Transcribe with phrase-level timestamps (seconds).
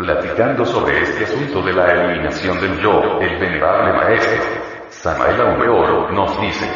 [0.00, 4.42] Platicando sobre este asunto de la eliminación del yo, el venerable maestro,
[4.88, 6.66] Samael Aumeoro, nos dice.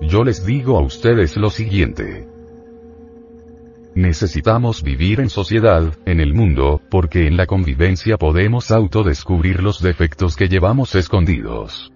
[0.00, 2.26] Yo les digo a ustedes lo siguiente.
[3.94, 10.34] Necesitamos vivir en sociedad, en el mundo, porque en la convivencia podemos autodescubrir los defectos
[10.34, 11.92] que llevamos escondidos.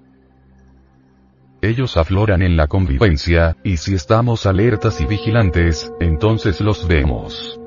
[1.60, 7.58] Ellos afloran en la convivencia, y si estamos alertas y vigilantes, entonces los vemos.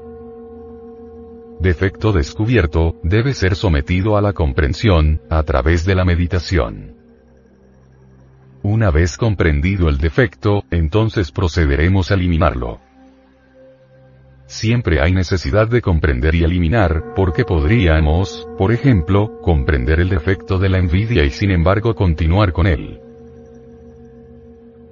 [1.60, 6.96] Defecto descubierto, debe ser sometido a la comprensión, a través de la meditación.
[8.64, 12.80] Una vez comprendido el defecto, entonces procederemos a eliminarlo.
[14.46, 20.70] Siempre hay necesidad de comprender y eliminar, porque podríamos, por ejemplo, comprender el defecto de
[20.70, 23.02] la envidia y sin embargo continuar con él.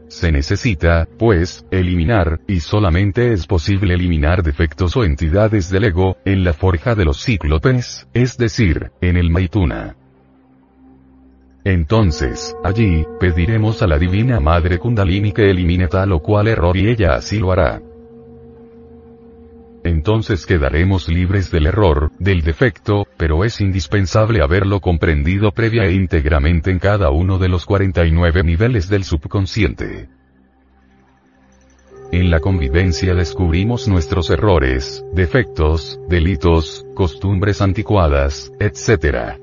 [0.07, 6.43] Se necesita, pues, eliminar, y solamente es posible eliminar defectos o entidades del ego, en
[6.43, 9.95] la forja de los cíclopes, es decir, en el Maituna.
[11.63, 16.87] Entonces, allí, pediremos a la Divina Madre Kundalini que elimine tal o cual error y
[16.87, 17.81] ella así lo hará
[19.87, 26.71] entonces quedaremos libres del error, del defecto, pero es indispensable haberlo comprendido previa e íntegramente
[26.71, 30.09] en cada uno de los 49 niveles del subconsciente.
[32.11, 39.39] En la convivencia descubrimos nuestros errores, defectos, delitos, costumbres anticuadas, etc.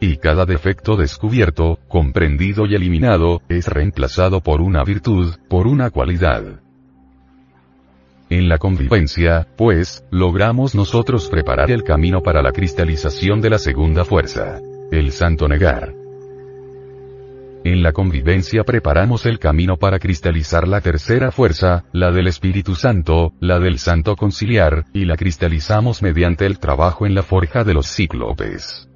[0.00, 6.60] Y cada defecto descubierto, comprendido y eliminado, es reemplazado por una virtud, por una cualidad.
[8.30, 14.04] En la convivencia, pues, logramos nosotros preparar el camino para la cristalización de la segunda
[14.04, 14.60] fuerza.
[14.90, 15.94] El santo negar.
[17.64, 23.32] En la convivencia preparamos el camino para cristalizar la tercera fuerza, la del Espíritu Santo,
[23.40, 27.86] la del Santo Conciliar, y la cristalizamos mediante el trabajo en la forja de los
[27.86, 28.87] cíclopes.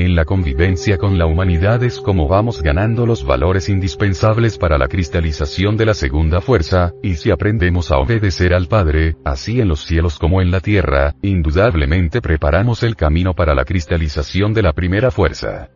[0.00, 4.88] En la convivencia con la humanidad es como vamos ganando los valores indispensables para la
[4.88, 9.84] cristalización de la segunda fuerza, y si aprendemos a obedecer al Padre, así en los
[9.84, 15.10] cielos como en la tierra, indudablemente preparamos el camino para la cristalización de la primera
[15.10, 15.68] fuerza.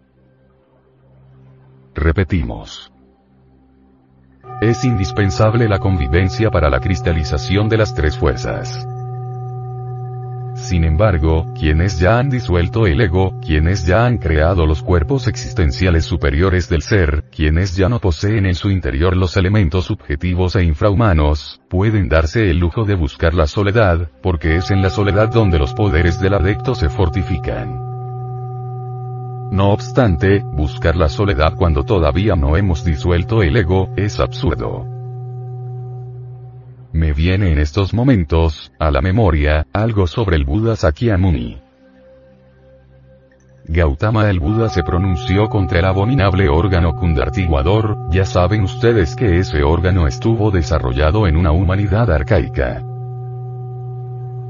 [1.94, 2.90] Repetimos.
[4.62, 8.88] Es indispensable la convivencia para la cristalización de las tres fuerzas.
[10.54, 16.04] Sin embargo, quienes ya han disuelto el ego, quienes ya han creado los cuerpos existenciales
[16.04, 21.60] superiores del ser, quienes ya no poseen en su interior los elementos subjetivos e infrahumanos,
[21.68, 25.74] pueden darse el lujo de buscar la soledad, porque es en la soledad donde los
[25.74, 27.94] poderes del adecto se fortifican.
[29.50, 34.93] No obstante, buscar la soledad cuando todavía no hemos disuelto el ego, es absurdo.
[36.94, 41.60] Me viene en estos momentos, a la memoria, algo sobre el Buda Sakyamuni.
[43.66, 49.64] Gautama el Buda se pronunció contra el abominable órgano kundartiguador, ya saben ustedes que ese
[49.64, 52.80] órgano estuvo desarrollado en una humanidad arcaica.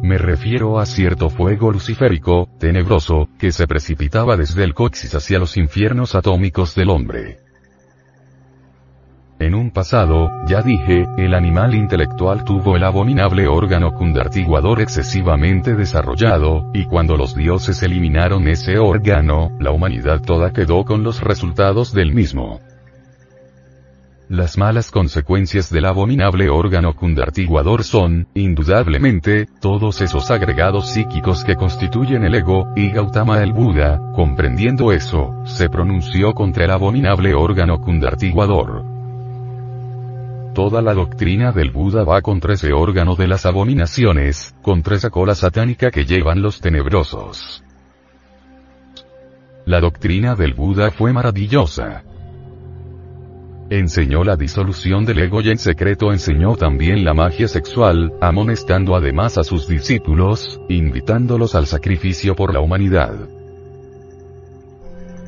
[0.02, 5.56] Me refiero a cierto fuego luciférico, tenebroso, que se precipitaba desde el coxis hacia los
[5.56, 7.43] infiernos atómicos del hombre.
[9.40, 16.70] En un pasado, ya dije, el animal intelectual tuvo el abominable órgano cundartiguador excesivamente desarrollado,
[16.72, 22.14] y cuando los dioses eliminaron ese órgano, la humanidad toda quedó con los resultados del
[22.14, 22.60] mismo.
[24.28, 32.24] Las malas consecuencias del abominable órgano cundartiguador son, indudablemente, todos esos agregados psíquicos que constituyen
[32.24, 38.93] el ego, y Gautama el Buda, comprendiendo eso, se pronunció contra el abominable órgano cundartiguador.
[40.54, 45.34] Toda la doctrina del Buda va contra ese órgano de las abominaciones, contra esa cola
[45.34, 47.64] satánica que llevan los tenebrosos.
[49.66, 52.04] La doctrina del Buda fue maravillosa.
[53.68, 59.38] Enseñó la disolución del ego y en secreto enseñó también la magia sexual, amonestando además
[59.38, 63.28] a sus discípulos, invitándolos al sacrificio por la humanidad.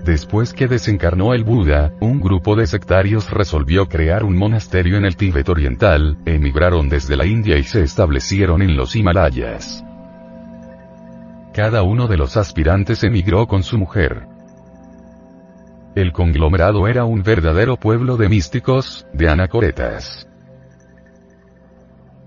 [0.06, 5.16] Después que desencarnó el Buda, un grupo de sectarios resolvió crear un monasterio en el
[5.16, 9.84] Tíbet oriental, emigraron desde la India y se establecieron en los Himalayas.
[11.52, 14.28] Cada uno de los aspirantes emigró con su mujer.
[15.96, 20.28] El conglomerado era un verdadero pueblo de místicos, de anacoretas.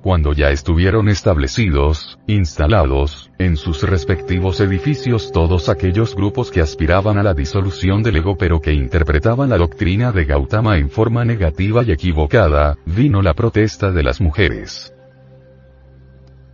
[0.01, 7.23] Cuando ya estuvieron establecidos, instalados, en sus respectivos edificios todos aquellos grupos que aspiraban a
[7.23, 11.91] la disolución del ego pero que interpretaban la doctrina de Gautama en forma negativa y
[11.91, 14.93] equivocada, vino la protesta de las mujeres.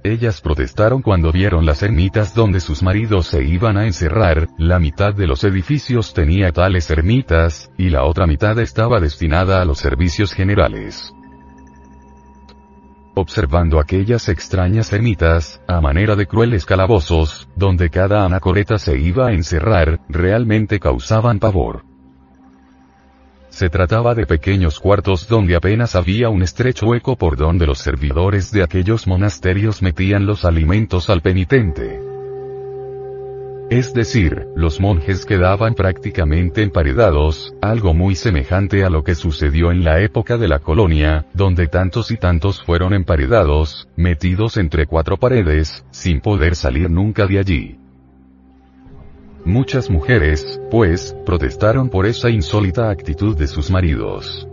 [0.03, 5.13] ellas protestaron cuando vieron las ermitas donde sus maridos se iban a encerrar, la mitad
[5.13, 10.33] de los edificios tenía tales ermitas, y la otra mitad estaba destinada a los servicios
[10.33, 11.13] generales
[13.15, 19.33] observando aquellas extrañas ermitas, a manera de crueles calabozos, donde cada anacoreta se iba a
[19.33, 21.83] encerrar, realmente causaban pavor.
[23.50, 28.51] Se trataba de pequeños cuartos donde apenas había un estrecho hueco por donde los servidores
[28.51, 32.14] de aquellos monasterios metían los alimentos al penitente.
[33.69, 39.83] Es decir, los monjes quedaban prácticamente emparedados, algo muy semejante a lo que sucedió en
[39.83, 45.83] la época de la colonia, donde tantos y tantos fueron emparedados, metidos entre cuatro paredes,
[45.89, 47.79] sin poder salir nunca de allí.
[49.45, 54.47] Muchas mujeres, pues, protestaron por esa insólita actitud de sus maridos.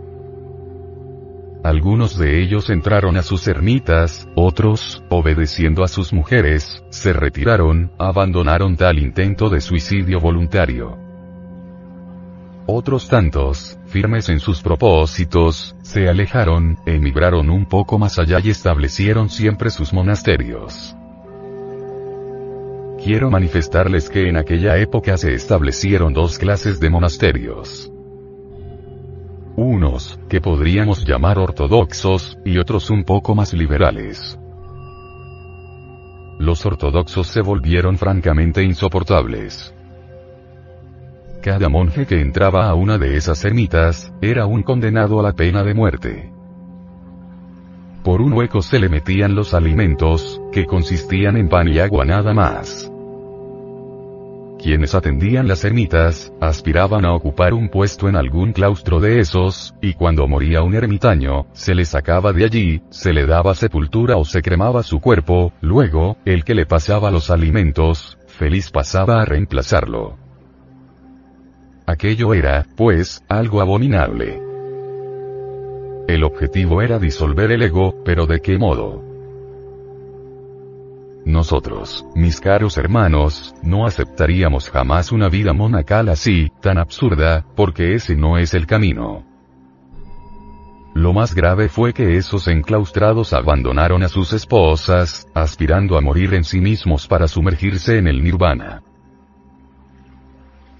[1.63, 8.75] Algunos de ellos entraron a sus ermitas, otros, obedeciendo a sus mujeres, se retiraron, abandonaron
[8.75, 10.97] tal intento de suicidio voluntario.
[12.65, 19.29] Otros tantos, firmes en sus propósitos, se alejaron, emigraron un poco más allá y establecieron
[19.29, 20.97] siempre sus monasterios.
[23.01, 27.92] Quiero manifestarles que en aquella época se establecieron dos clases de monasterios
[29.55, 34.39] unos, que podríamos llamar ortodoxos, y otros un poco más liberales.
[36.39, 39.73] Los ortodoxos se volvieron francamente insoportables.
[41.41, 45.63] Cada monje que entraba a una de esas ermitas, era un condenado a la pena
[45.63, 46.31] de muerte.
[48.03, 52.33] Por un hueco se le metían los alimentos, que consistían en pan y agua nada
[52.33, 52.92] más.
[54.63, 59.93] Quienes atendían las ermitas, aspiraban a ocupar un puesto en algún claustro de esos, y
[59.93, 64.41] cuando moría un ermitaño, se le sacaba de allí, se le daba sepultura o se
[64.41, 70.17] cremaba su cuerpo, luego, el que le pasaba los alimentos, feliz pasaba a reemplazarlo.
[71.85, 74.41] Aquello era, pues, algo abominable.
[76.07, 79.12] El objetivo era disolver el ego, pero ¿de qué modo?
[81.25, 88.15] Nosotros, mis caros hermanos, no aceptaríamos jamás una vida monacal así, tan absurda, porque ese
[88.15, 89.23] no es el camino.
[90.93, 96.43] Lo más grave fue que esos enclaustrados abandonaron a sus esposas, aspirando a morir en
[96.43, 98.83] sí mismos para sumergirse en el nirvana.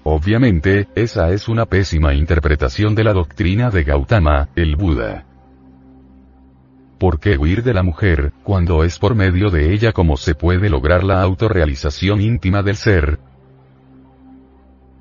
[0.04, 5.24] Obviamente, esa es una pésima interpretación de la doctrina de Gautama, el Buda.
[6.98, 10.70] ¿Por qué huir de la mujer, cuando es por medio de ella como se puede
[10.70, 13.18] lograr la autorrealización íntima del ser?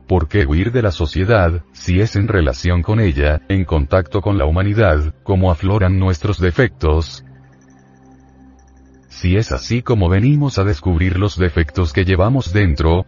[0.07, 4.38] ¿Por qué huir de la sociedad, si es en relación con ella, en contacto con
[4.38, 7.24] la humanidad, como afloran nuestros defectos?
[9.07, 13.06] Si es así como venimos a descubrir los defectos que llevamos dentro,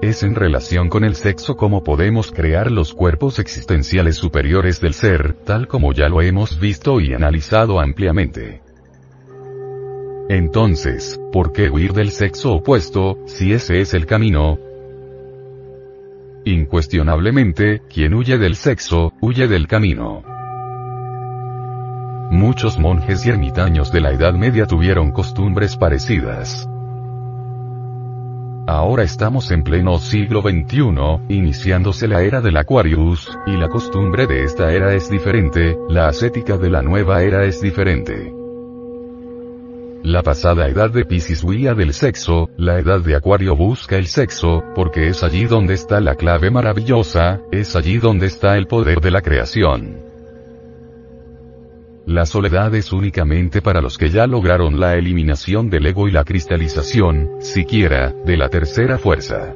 [0.00, 5.34] es en relación con el sexo como podemos crear los cuerpos existenciales superiores del ser,
[5.44, 8.62] tal como ya lo hemos visto y analizado ampliamente.
[10.28, 14.58] Entonces, ¿por qué huir del sexo opuesto, si ese es el camino?
[16.44, 20.22] Incuestionablemente, quien huye del sexo, huye del camino.
[22.30, 26.68] Muchos monjes y ermitaños de la Edad Media tuvieron costumbres parecidas.
[28.68, 34.44] Ahora estamos en pleno siglo XXI, iniciándose la era del Aquarius, y la costumbre de
[34.44, 38.30] esta era es diferente, la ascética de la nueva era es diferente.
[40.02, 44.62] La pasada edad de Piscis huía del sexo, la edad de Acuario busca el sexo,
[44.74, 49.10] porque es allí donde está la clave maravillosa, es allí donde está el poder de
[49.10, 50.07] la creación.
[52.08, 56.24] La soledad es únicamente para los que ya lograron la eliminación del ego y la
[56.24, 59.54] cristalización, siquiera, de la tercera fuerza.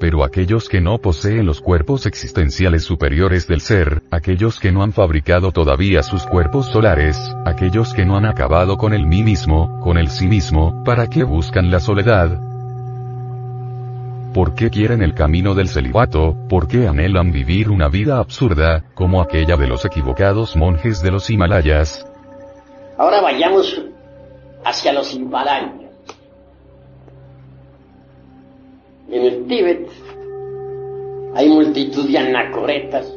[0.00, 4.94] Pero aquellos que no poseen los cuerpos existenciales superiores del ser, aquellos que no han
[4.94, 9.98] fabricado todavía sus cuerpos solares, aquellos que no han acabado con el mí mismo, con
[9.98, 12.49] el sí mismo, ¿para qué buscan la soledad?
[14.34, 16.36] ¿Por qué quieren el camino del celibato?
[16.48, 21.28] ¿Por qué anhelan vivir una vida absurda, como aquella de los equivocados monjes de los
[21.30, 22.06] Himalayas?
[22.96, 23.82] Ahora vayamos
[24.64, 25.72] hacia los Himalayas.
[29.10, 29.88] En el Tíbet
[31.34, 33.12] hay multitud de anacoretas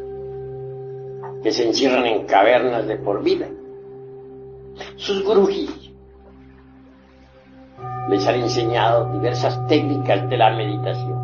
[1.44, 3.48] que se encierran en cavernas de por vida.
[4.96, 5.83] Sus gurujis
[8.10, 11.24] les han enseñado diversas técnicas de la meditación.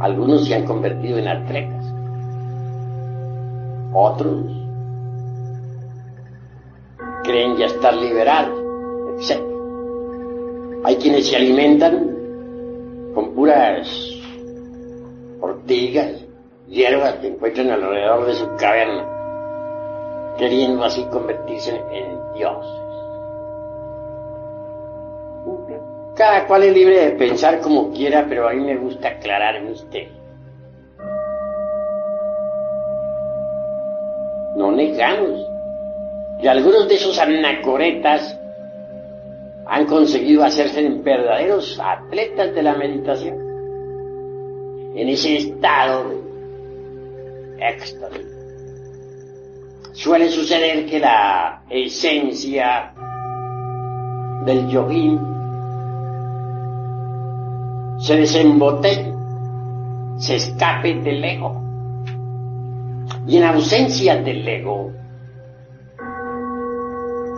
[0.00, 1.84] Algunos se han convertido en atletas,
[3.92, 4.62] otros
[7.22, 8.58] creen ya estar liberados,
[9.18, 9.40] etc.
[10.84, 12.16] Hay quienes se alimentan
[13.14, 13.88] con puras
[15.40, 16.24] ortigas,
[16.68, 19.06] hierbas que encuentran alrededor de su caverna,
[20.38, 22.81] queriendo así convertirse en dioses.
[26.22, 30.12] Cada cual es libre de pensar como quiera, pero a mí me gusta aclarar misterio.
[34.54, 35.44] No negamos
[36.40, 38.38] que algunos de esos anacoretas
[39.66, 43.36] han conseguido hacerse verdaderos atletas de la meditación.
[44.94, 48.26] En ese estado de éxtasis.
[49.90, 52.94] Suele suceder que la esencia
[54.44, 55.31] del yogín
[58.02, 59.14] se desembotelle,
[60.18, 61.62] se escape del ego.
[63.28, 64.90] Y en ausencia del ego,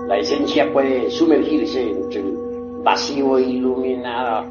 [0.08, 2.34] la esencia puede sumergirse entre el
[2.82, 4.50] vacío iluminado.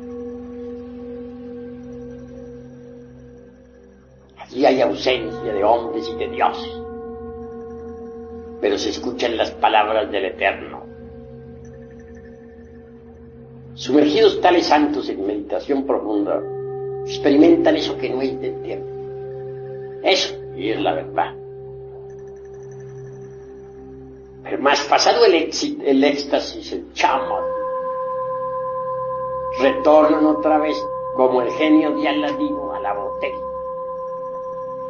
[4.37, 6.81] Allí hay ausencia de hombres y de dioses,
[8.61, 10.82] pero se escuchan las palabras del Eterno.
[13.75, 16.39] Sumergidos tales santos en meditación profunda,
[17.05, 18.19] experimentan eso que no
[18.63, 18.87] tiempo.
[20.03, 21.33] Eso, y es la verdad.
[24.43, 27.39] Pero más pasado el, el éxtasis, el chama,
[29.59, 30.75] retornan otra vez
[31.15, 33.37] como el genio de Aladino a la botella.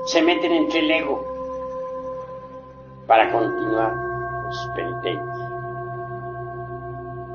[0.06, 1.24] Se meten entre el ego
[3.08, 3.96] para continuar
[4.52, 5.43] sus penitencias.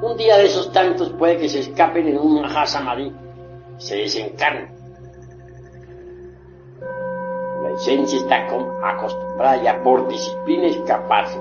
[0.00, 3.12] Un día de esos tantos puede que se escapen en un Mahasamadhi,
[3.78, 4.70] se desencarnen.
[7.62, 8.46] La esencia está
[8.84, 11.38] acostumbrada ya por disciplina escaparse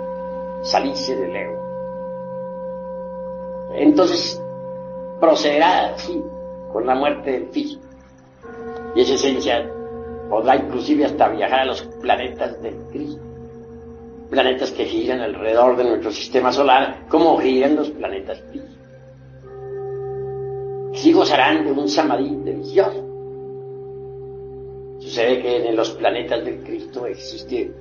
[0.61, 1.57] salirse del ego.
[3.73, 4.41] Entonces
[5.19, 6.23] procederá así
[6.71, 7.83] con la muerte del físico.
[8.95, 9.69] Y esa esencia
[10.29, 13.26] podrá inclusive hasta viajar a los planetas del Cristo.
[14.29, 18.77] Planetas que giran alrededor de nuestro sistema solar como giran los planetas físicos.
[20.93, 23.03] Sí gozarán de un samadhi delicioso.
[24.99, 27.71] Sucede que en los planetas del Cristo existe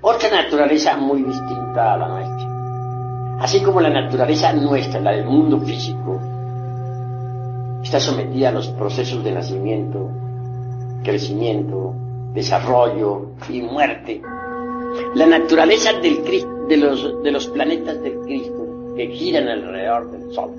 [0.00, 3.38] otra naturaleza muy distinta a la nuestra.
[3.40, 6.20] Así como la naturaleza nuestra, la del mundo físico,
[7.82, 10.10] está sometida a los procesos de nacimiento,
[11.02, 11.94] crecimiento,
[12.32, 14.22] desarrollo y muerte.
[15.14, 20.50] La naturaleza de, los, planetas del Cristo que giran alrededor del Sol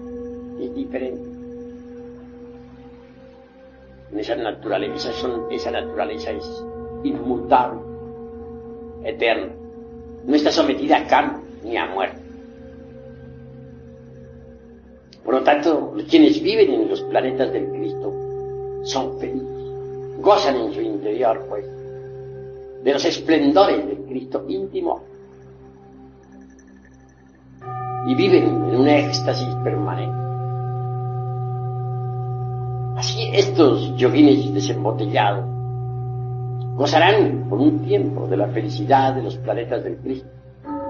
[0.59, 1.29] es diferente.
[4.17, 6.63] esa naturaleza, es
[7.03, 7.81] inmutable
[9.03, 9.53] eterno.
[10.25, 12.21] No está sometida a cambio ni a muerte.
[15.23, 18.13] Por lo tanto, quienes viven en los planetas del Cristo
[18.83, 21.65] son felices, gozan en su interior, pues,
[22.83, 25.03] de los esplendores del Cristo íntimo
[28.05, 30.17] y viven en un éxtasis permanente.
[32.97, 35.45] Así estos yoguines desembotellados
[36.75, 40.29] gozarán por un tiempo de la felicidad de los planetas del Cristo.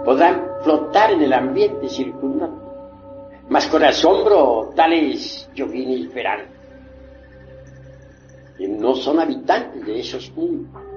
[0.05, 2.69] Podrán flotar en el ambiente circundante.
[3.49, 6.41] Mas con asombro tales yoginis verán
[8.57, 10.88] que no son habitantes de esos mundos.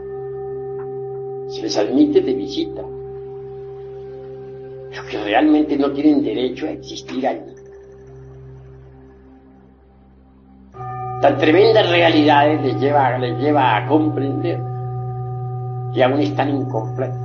[1.52, 2.80] Se les admite de visita,
[4.88, 7.52] pero que realmente no tienen derecho a existir allí.
[11.20, 14.58] Tan tremendas realidades les lleva, les lleva a comprender
[15.92, 17.18] que aún están incompletos,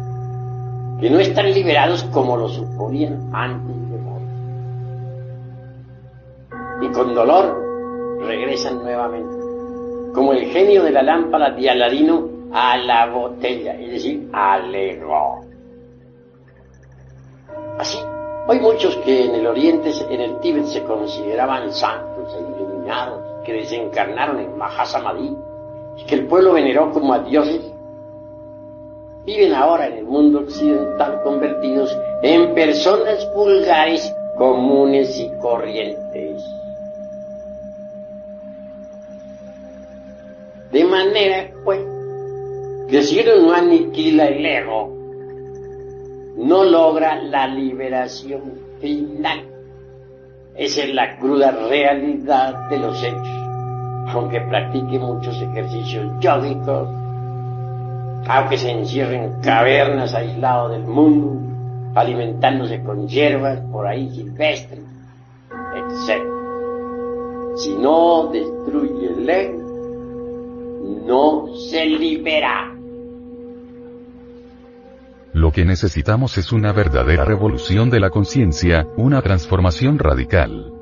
[0.99, 4.27] que no están liberados como lo suponían antes de morir.
[6.81, 7.63] Y con dolor
[8.19, 9.37] regresan nuevamente,
[10.13, 15.41] como el genio de la lámpara de Aladino a la botella, es decir, al ego.
[17.77, 17.99] Así,
[18.47, 23.53] hay muchos que en el Oriente, en el Tíbet, se consideraban santos e iluminados, que
[23.53, 25.35] desencarnaron en Mahasamadhi,
[25.97, 27.61] y que el pueblo veneró como a dioses,
[29.25, 36.43] viven ahora en el mundo occidental convertidos en personas vulgares, comunes y corrientes.
[40.71, 41.96] De manera, pues,
[42.87, 44.95] que no aniquila el ego,
[46.37, 49.41] no logra la liberación final.
[50.55, 53.27] Esa es la cruda realidad de los hechos.
[54.09, 56.87] Aunque practique muchos ejercicios yógicos,
[58.27, 61.35] aunque se encierren cavernas aislados del mundo,
[61.93, 64.79] alimentándose con hierbas por ahí silvestres,
[65.75, 66.23] etc.
[67.57, 69.67] Si no destruye el ego,
[71.05, 72.76] no se libera.
[75.37, 80.73] Lo que necesitamos es una verdadera revolución de la conciencia, una transformación radical.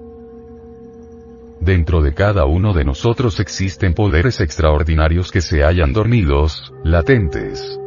[1.60, 7.78] Dentro de cada uno de nosotros existen poderes extraordinarios que se hallan dormidos, latentes.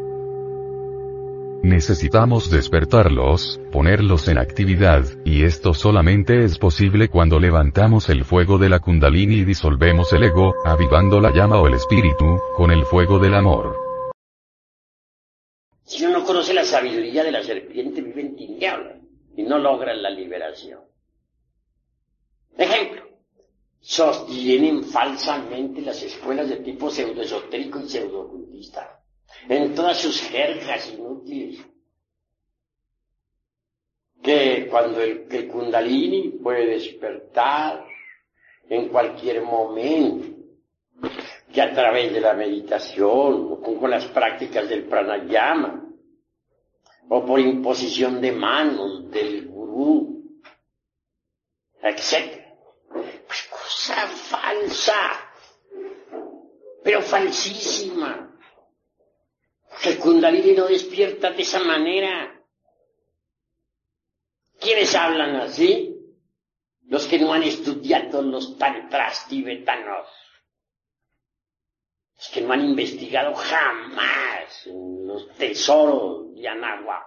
[1.62, 8.68] Necesitamos despertarlos, ponerlos en actividad, y esto solamente es posible cuando levantamos el fuego de
[8.68, 13.18] la kundalini y disolvemos el ego, avivando la llama o el espíritu, con el fuego
[13.18, 13.87] del amor.
[15.88, 18.98] Si uno no conoce la sabiduría de la serpiente, vive en tinieblas
[19.34, 20.82] y no logra la liberación.
[22.58, 23.08] Ejemplo,
[23.80, 29.00] sostienen falsamente las escuelas de tipo pseudoesotérico y pseudo-ocultista
[29.48, 31.64] en todas sus jergas inútiles.
[34.22, 37.86] Que cuando el, el kundalini puede despertar
[38.68, 40.37] en cualquier momento,
[41.52, 45.84] que a través de la meditación o con las prácticas del pranayama
[47.08, 50.40] o por imposición de manos del gurú,
[51.82, 52.44] etc.
[52.90, 55.30] Pues cosa falsa,
[56.84, 58.28] pero falsísima
[59.82, 62.34] que el Kundalini no despierta de esa manera.
[64.60, 65.94] ¿Quiénes hablan así?
[66.86, 70.08] Los que no han estudiado los tantras tibetanos.
[72.18, 77.06] Los que no han investigado jamás los tesoros de Anahuac.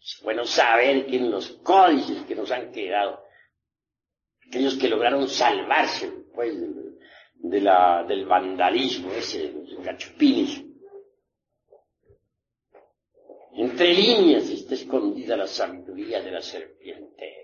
[0.00, 3.24] Es bueno saber que en los códices que nos han quedado,
[4.46, 7.60] aquellos que lograron salvarse, pues, de
[8.08, 10.62] del vandalismo ese, los gachupines.
[13.52, 17.43] Entre líneas está escondida la sabiduría de la serpiente.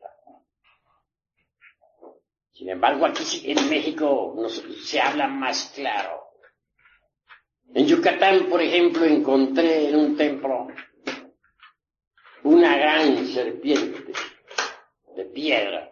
[2.61, 4.37] Sin embargo, aquí en México
[4.83, 6.27] se habla más claro.
[7.73, 10.67] En Yucatán, por ejemplo, encontré en un templo
[12.43, 14.13] una gran serpiente
[15.15, 15.91] de piedra,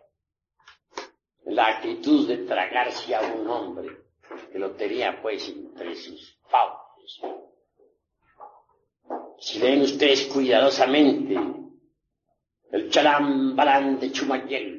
[1.45, 4.03] la actitud de tragarse a un hombre
[4.51, 7.19] que lo tenía pues entre sus fauces.
[9.39, 11.35] Si leen ustedes cuidadosamente
[12.71, 14.78] el chalam balán de Chumayel,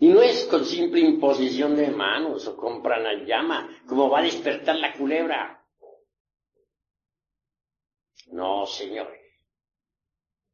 [0.00, 4.76] Y no es con simple imposición de manos o con pranayama como va a despertar
[4.76, 5.62] la culebra.
[8.32, 9.20] No, señores.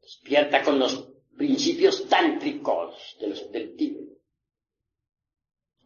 [0.00, 4.08] Despierta con los principios tántricos de los, del Tíbet.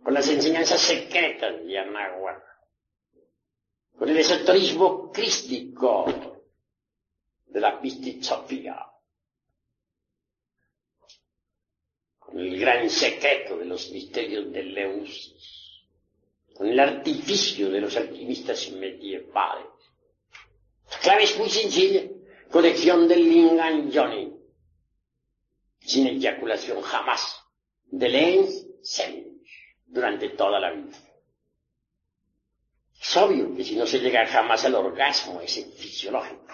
[0.02, 2.50] Con las enseñanzas secretas de Anahuac
[4.00, 6.06] con el esoterismo crístico
[7.44, 8.89] de la Pistizofía,
[12.30, 15.82] con el gran secreto de los misterios de Leusis,
[16.54, 19.66] con el artificio de los alquimistas medievales.
[20.90, 22.02] La clave es muy sencilla,
[22.50, 24.32] colección del Lingan Johnny,
[25.80, 27.36] sin eyaculación jamás,
[27.86, 28.66] de Lens
[29.86, 30.96] durante toda la vida.
[33.00, 36.46] Es obvio que si no se llega jamás al orgasmo ese fisiológico,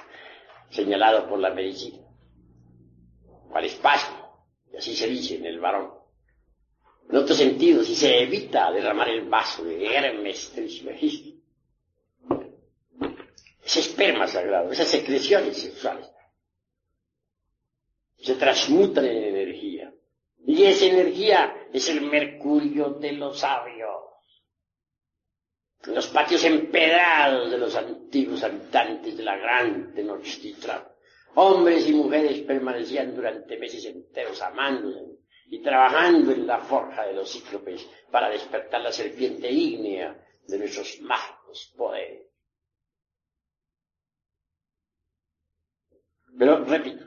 [0.70, 1.98] señalado por la medicina,
[3.50, 4.25] o al espasmo,
[4.72, 5.92] y así se dice en el varón.
[7.09, 11.37] En otro sentido, si se evita derramar el vaso de Hermes Trismegisto,
[13.64, 16.09] ese esperma sagrado, esas secreciones sexuales,
[18.18, 19.92] se transmutan en energía.
[20.46, 24.07] Y esa energía es el mercurio de los sabios
[25.87, 30.83] los patios empedrados de los antiguos habitantes de la gran Tenochtitlan,
[31.38, 35.18] Hombres y mujeres permanecían durante meses enteros amándose
[35.49, 40.18] y trabajando en la forja de los cíclopes para despertar la serpiente ígnea
[40.49, 42.27] de nuestros mágicos poderes.
[46.38, 47.05] Pero, repito,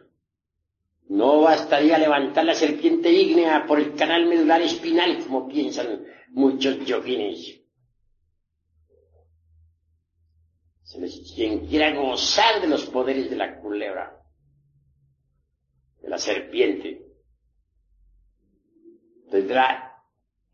[1.08, 7.56] no bastaría levantar la serpiente ígnea por el canal medular espinal como piensan muchos yoguines.
[11.36, 14.19] Quien quiera gozar de los poderes de la culebra,
[16.02, 17.06] de la serpiente,
[19.30, 20.04] tendrá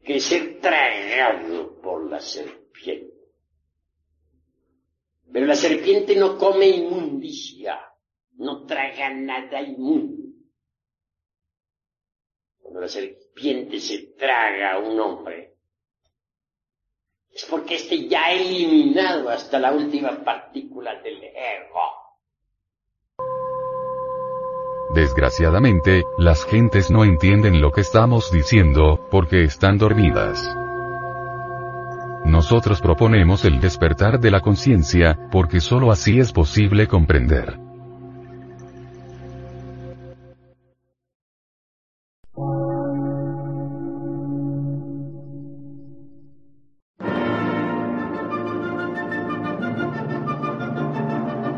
[0.03, 3.15] que ser tragado por la serpiente.
[5.31, 7.79] Pero la serpiente no come inmundicia,
[8.35, 10.23] no traga nada inmundo.
[12.59, 15.55] Cuando la serpiente se traga a un hombre,
[17.31, 22.04] es porque éste ya ha eliminado hasta la última partícula del ego.
[24.95, 30.55] Desgraciadamente, las gentes no entienden lo que estamos diciendo, porque están dormidas.
[32.23, 37.59] Nosotros proponemos el despertar de la conciencia, porque sólo así es posible comprender.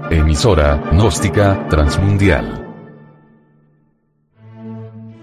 [0.10, 2.67] Emisora, gnóstica, transmundial